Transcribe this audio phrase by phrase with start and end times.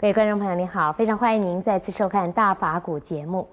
[0.00, 3.46] 各位观众朋友，您好，非常欢迎您再次收看《大法古》节目。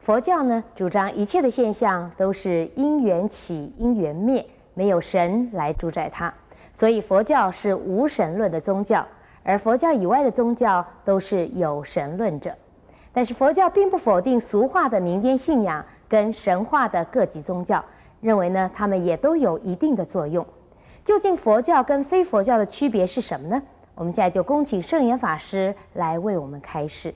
[0.00, 6.34] 佛教呢，主张一切的现象都是因缘起，因缘灭，没有神来主宰它，
[6.72, 9.06] 所以佛教是无神论的宗教。
[9.44, 12.52] 而佛教以外的宗教都是有神论者。
[13.12, 17.84] 但是佛教并不否定俗化的民间信仰跟神话的各级宗教，
[18.20, 20.44] 认为呢，他们也都有一定的作用。
[21.04, 23.62] 究竟佛教跟非佛教的区别是什么呢？
[23.94, 27.14] 我们现在就恭请圣严法师来为我们开示。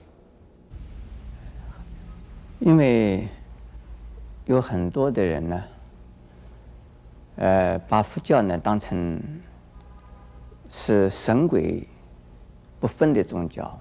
[2.60, 3.26] 因为
[4.46, 5.64] 有很多的人呢，
[7.36, 9.20] 呃，把佛教呢当成
[10.68, 11.86] 是神鬼
[12.80, 13.76] 不分的宗教，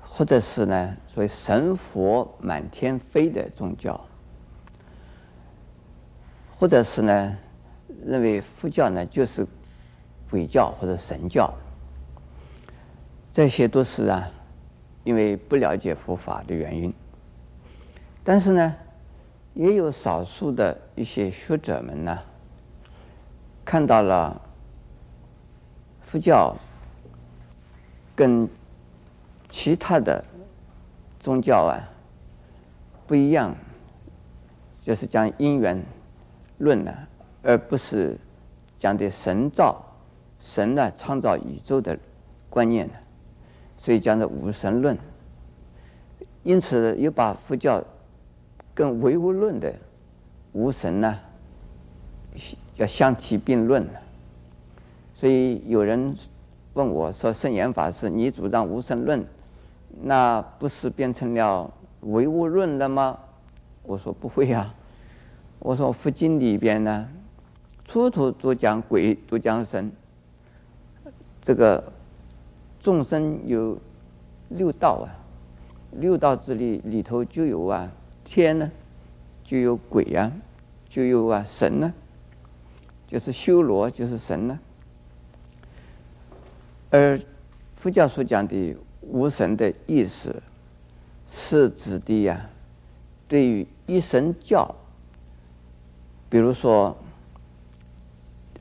[0.00, 3.98] 或者是呢所谓神佛满天飞的宗教，
[6.54, 7.36] 或者是呢
[8.04, 9.46] 认为佛教呢就是
[10.30, 11.52] 鬼教或者神教，
[13.32, 14.28] 这些都是啊，
[15.04, 16.92] 因为不了解佛法的原因。
[18.22, 18.76] 但是呢，
[19.54, 22.18] 也有少数的一些学者们呢，
[23.64, 24.38] 看到了
[26.02, 26.54] 佛教
[28.14, 28.46] 跟
[29.50, 30.22] 其他的
[31.18, 31.80] 宗教啊
[33.06, 33.54] 不一样，
[34.82, 35.82] 就是讲因缘
[36.58, 36.92] 论呢，
[37.42, 38.18] 而不是
[38.78, 39.82] 讲的神造
[40.38, 41.98] 神呢创造宇宙的
[42.50, 42.94] 观念呢，
[43.82, 44.96] 所以讲的无神论。
[46.44, 47.82] 因此又把佛教。
[48.74, 49.70] 跟唯物论的
[50.52, 51.18] 无神呢，
[52.76, 53.86] 要相提并论。
[55.12, 56.16] 所以有人
[56.72, 59.22] 问我说：“圣严法师，你主张无神论，
[60.00, 63.18] 那不是变成了唯物论了吗？”
[63.84, 64.74] 我说：“不会啊。”
[65.60, 67.06] 我说：“佛经里边呢，
[67.84, 69.92] 处处都讲鬼，都讲神。
[71.42, 71.92] 这个
[72.82, 73.78] 众生有
[74.50, 75.08] 六道啊，
[75.92, 77.90] 六道之里里头就有啊。”
[78.24, 78.70] 天呢，
[79.44, 80.32] 就有鬼啊，
[80.88, 81.92] 就有啊神呢，
[83.06, 84.58] 就是修罗，就是神呢。
[86.90, 87.20] 而
[87.76, 90.34] 佛教所讲的无神的意思，
[91.26, 92.48] 是指的呀，
[93.28, 94.74] 对于一神教，
[96.30, 96.96] 比如说，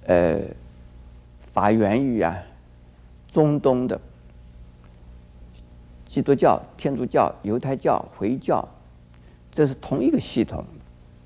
[0.05, 0.39] 呃，
[1.51, 2.37] 发源于啊
[3.31, 3.97] 中东的
[6.11, 8.67] 基督教、天主教、犹太教、回教。
[9.49, 10.61] 这是同一个系统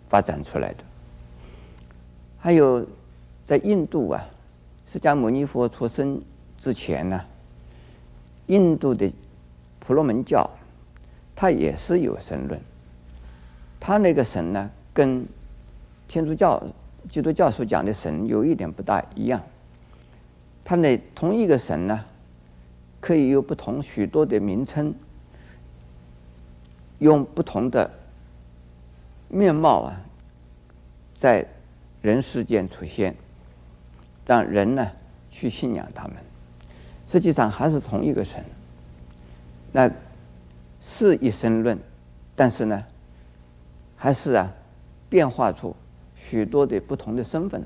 [0.07, 0.83] 发展出来的。
[2.37, 2.85] 还有
[3.47, 4.23] 在印度啊，
[4.91, 6.21] 释迦牟尼佛出生
[6.59, 7.19] 之前呢，
[8.45, 9.11] 印度的
[9.79, 10.47] 婆罗门教，
[11.35, 12.61] 它也是有神论。
[13.79, 15.25] 它那个神呢，跟
[16.07, 16.61] 天主教、
[17.09, 19.41] 基督教所讲的神有一点不大一样。
[20.63, 22.05] 它那同一个神呢，
[23.05, 24.91] 可以有不同许多的名称，
[26.97, 27.87] 用不同的。
[29.29, 30.01] 面貌啊，
[31.13, 31.45] 在
[32.01, 33.15] 人世间出现，
[34.25, 34.89] 让人呢
[35.29, 36.15] 去信仰他们。
[37.05, 38.43] 实际上还是同一个神，
[39.71, 39.87] 那
[40.81, 41.77] 是一神论，
[42.35, 42.83] 但是呢，
[43.95, 44.51] 还是啊
[45.09, 45.75] 变化出
[46.17, 47.63] 许多的不同的身份，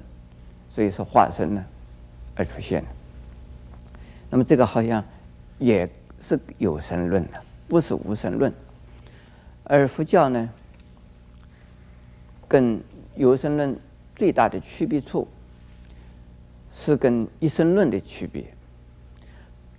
[0.69, 1.63] 所以说化身呢
[2.35, 2.83] 而出现。
[4.29, 5.01] 那么这个好像
[5.59, 5.87] 也
[6.19, 8.51] 是有神论的，不是无神论。
[9.63, 10.49] 而佛教呢？
[12.47, 12.81] 跟
[13.15, 13.79] 有神论
[14.15, 15.27] 最大的区别处，
[16.73, 18.43] 是跟一神论的区别，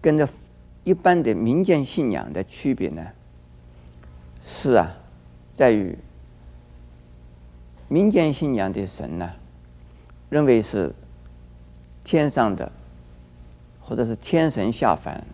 [0.01, 0.29] 跟着
[0.85, 3.05] 一般的民间信仰的区别呢，
[4.41, 4.97] 是啊，
[5.53, 5.99] 在于
[7.89, 9.33] 民间信仰的神呢，
[10.29, 10.95] 认为是
[12.05, 12.71] 天上的，
[13.81, 15.25] 或者是天神下凡，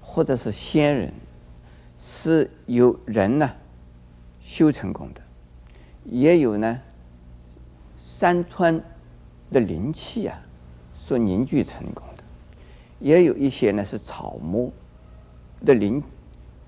[0.00, 1.12] 或者是仙人，
[1.98, 3.50] 是由人呢
[4.40, 5.20] 修成功的。
[6.04, 6.80] 也有呢，
[7.98, 8.80] 山川
[9.52, 10.40] 的灵气啊，
[10.94, 12.24] 所凝聚成功的；
[12.98, 14.72] 也有一些呢是草木
[15.64, 16.02] 的灵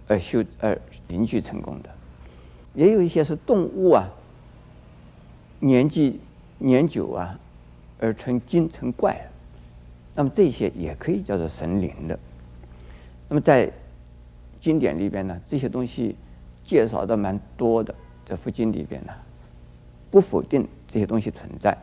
[0.06, 1.88] 而修而凝聚成功的；
[2.74, 4.08] 也有一些是动物啊，
[5.58, 6.20] 年纪
[6.58, 7.38] 年久啊
[7.98, 9.18] 而成精成怪。
[10.14, 12.18] 那么这些也可以叫做神灵的。
[13.32, 13.72] 那么在
[14.60, 16.14] 经典里边呢，这些东西
[16.62, 17.94] 介绍的蛮多的。
[18.26, 19.12] 在佛经里边呢，
[20.10, 21.74] 不否定这些东西存在，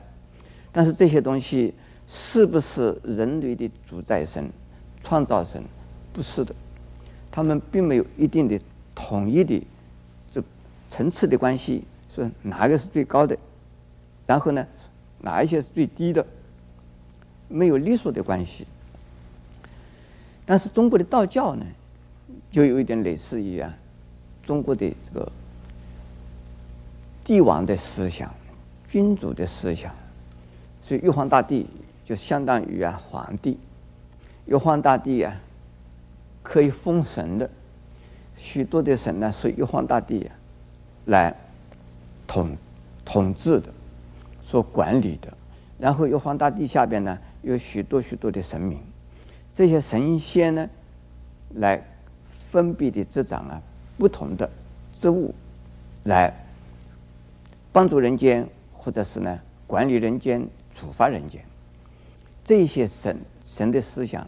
[0.71, 1.73] 但是这些东西
[2.05, 4.47] 是不是人类的主宰神、
[5.03, 5.63] 创造神？
[6.13, 6.53] 不是的，
[7.31, 8.61] 他们并没有一定的
[8.93, 9.59] 统一的
[10.31, 10.43] 这
[10.87, 13.35] 层次的关系，说哪个是最高的，
[14.27, 14.63] 然后呢，
[15.21, 16.23] 哪一些是最低的，
[17.47, 18.67] 没有隶属的关系。
[20.49, 21.63] 但是中国的道教呢，
[22.51, 23.71] 就有一点类似于啊，
[24.41, 25.31] 中国的这个
[27.23, 28.33] 帝王的思想、
[28.89, 29.93] 君主的思想，
[30.81, 31.67] 所以玉皇大帝
[32.03, 33.59] 就相当于啊皇帝。
[34.47, 35.39] 玉皇大帝啊，
[36.41, 37.47] 可以封神的，
[38.35, 40.33] 许多的神呢是玉皇大帝啊
[41.05, 41.35] 来
[42.25, 42.57] 统
[43.05, 43.69] 统治的，
[44.43, 45.31] 所管理的。
[45.77, 48.79] 然后玉皇大帝下边呢有许多许多的神明，
[49.59, 50.69] 这些神仙呢
[51.55, 51.83] 来
[52.49, 53.61] 分别的执掌啊
[53.97, 54.49] 不同的
[54.93, 55.35] 职务，
[56.05, 56.33] 来
[57.73, 61.43] 帮助人间，或者是呢管理人间、处罚人间。
[62.45, 64.25] 这些神神的思想。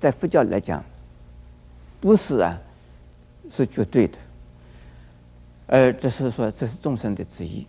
[0.00, 0.84] 在佛教来讲，
[2.00, 2.58] 不是啊，
[3.52, 4.18] 是绝对的，
[5.68, 7.64] 而只是说这是众生的旨意，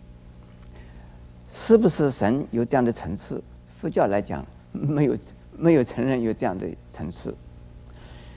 [1.48, 3.40] 是不是神有这样的层次？
[3.80, 5.16] 佛教来讲，没有
[5.58, 7.34] 没有承认有这样的层次，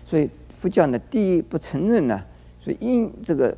[0.06, 2.22] 所以佛教呢，第一不承认呢，
[2.60, 3.56] 所以因这个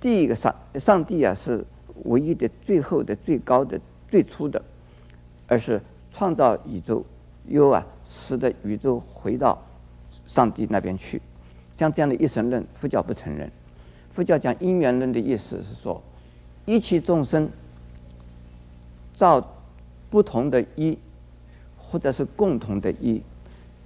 [0.00, 1.64] 第一个上上帝啊是
[2.04, 4.62] 唯一的、最后的、最高的、最初的，
[5.48, 5.80] 而是
[6.12, 7.04] 创造宇宙，
[7.46, 7.84] 又啊。
[8.14, 9.58] 使得宇宙回到
[10.26, 11.22] 上帝那边去，
[11.74, 13.50] 像这样的一神论，佛教不承认。
[14.12, 16.02] 佛教讲因缘论的意思是说，
[16.66, 17.48] 一切众生
[19.14, 19.42] 造
[20.10, 20.94] 不同的因，
[21.92, 23.22] 或者是共同的因，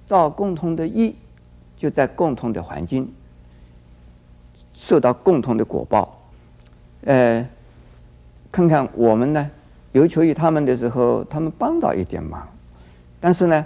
[0.05, 1.13] 造共同的因，
[1.75, 3.11] 就在共同的环境
[4.71, 6.17] 受到共同的果报。
[7.03, 7.45] 呃，
[8.49, 9.51] 看看我们呢，
[9.91, 12.47] 有求于他们的时候，他们帮到一点忙，
[13.19, 13.65] 但是呢。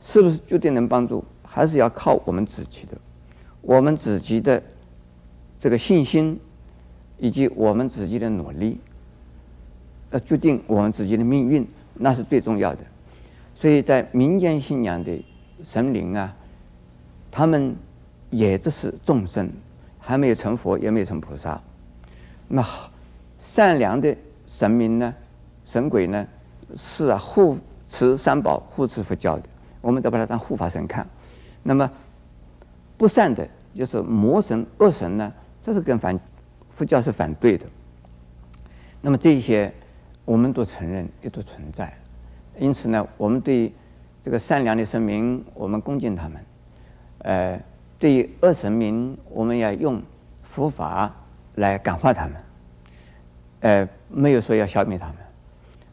[0.00, 1.22] 是不是绝对能帮助？
[1.42, 2.96] 还是要靠我们自己的，
[3.60, 4.62] 我们自己的
[5.58, 6.38] 这个信心，
[7.18, 8.78] 以及我们自己的努力，
[10.10, 12.80] 呃，决定我们自己的命运，那是最重要的。
[13.58, 15.20] 所以在民间信仰的
[15.64, 16.32] 神灵啊，
[17.28, 17.74] 他们
[18.30, 19.50] 也只是众生，
[19.98, 21.60] 还没有成佛，也没有成菩萨。
[22.46, 22.64] 那
[23.36, 24.16] 善良的
[24.46, 25.12] 神明呢，
[25.66, 26.24] 神鬼呢，
[26.76, 29.48] 是啊，护持三宝，护持佛教的。
[29.80, 31.04] 我们再把它当护法神看，
[31.64, 31.90] 那么
[32.96, 33.44] 不善的，
[33.74, 35.32] 就是魔神、恶神呢，
[35.64, 36.16] 这是跟反
[36.70, 37.66] 佛教是反对的。
[39.00, 39.74] 那么这些
[40.24, 41.92] 我们都承认，也都存在。
[42.58, 43.72] 因此呢，我们对
[44.22, 46.38] 这个善良的神明，我们恭敬他们；
[47.18, 47.60] 呃，
[47.98, 50.02] 对于恶神明，我们要用
[50.42, 51.14] 佛法
[51.56, 52.34] 来感化他们。
[53.60, 55.16] 呃，没有说要消灭他们，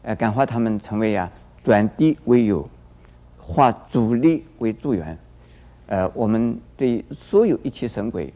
[0.02, 1.30] 呃，感化他们成为呀，
[1.64, 2.68] 转敌为友。
[3.48, 5.16] 化阻力为助缘，
[5.86, 8.34] 呃，我们对所有一切神鬼，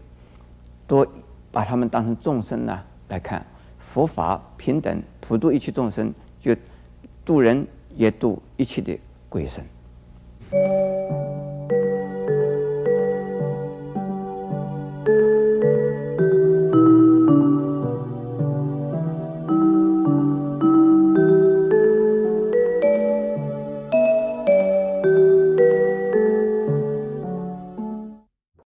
[0.87, 1.05] 都
[1.50, 3.44] 把他们当成众生呢来看，
[3.81, 6.55] 佛法平等，普度一切众生，就
[7.25, 8.98] 度人也度一切的
[9.28, 9.64] 鬼神。